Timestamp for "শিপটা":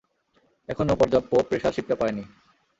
1.75-1.95